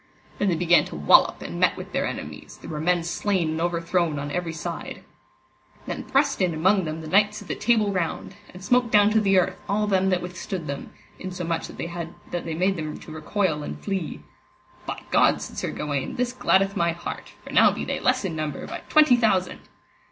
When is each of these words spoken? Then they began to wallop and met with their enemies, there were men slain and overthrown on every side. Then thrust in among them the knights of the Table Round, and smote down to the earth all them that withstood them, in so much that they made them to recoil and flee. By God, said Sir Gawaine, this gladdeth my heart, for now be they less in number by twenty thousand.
Then 0.39 0.49
they 0.49 0.55
began 0.55 0.83
to 0.85 0.95
wallop 0.95 1.43
and 1.43 1.59
met 1.59 1.77
with 1.77 1.91
their 1.93 2.07
enemies, 2.07 2.57
there 2.59 2.71
were 2.71 2.79
men 2.79 3.03
slain 3.03 3.51
and 3.51 3.61
overthrown 3.61 4.17
on 4.17 4.31
every 4.31 4.51
side. 4.51 5.03
Then 5.85 6.03
thrust 6.05 6.41
in 6.41 6.55
among 6.55 6.85
them 6.85 7.01
the 7.01 7.07
knights 7.07 7.39
of 7.39 7.47
the 7.47 7.53
Table 7.53 7.91
Round, 7.93 8.33
and 8.51 8.63
smote 8.65 8.89
down 8.91 9.11
to 9.11 9.21
the 9.21 9.37
earth 9.37 9.61
all 9.69 9.85
them 9.85 10.09
that 10.09 10.23
withstood 10.23 10.65
them, 10.65 10.91
in 11.19 11.29
so 11.31 11.43
much 11.43 11.67
that 11.67 11.77
they 11.77 12.55
made 12.55 12.77
them 12.77 12.97
to 12.97 13.11
recoil 13.11 13.61
and 13.61 13.79
flee. 13.79 14.21
By 14.87 14.99
God, 15.11 15.39
said 15.39 15.59
Sir 15.59 15.69
Gawaine, 15.69 16.15
this 16.15 16.33
gladdeth 16.33 16.75
my 16.75 16.93
heart, 16.93 17.33
for 17.43 17.51
now 17.53 17.69
be 17.69 17.85
they 17.85 17.99
less 17.99 18.25
in 18.25 18.35
number 18.35 18.65
by 18.65 18.79
twenty 18.89 19.15
thousand. 19.15 19.59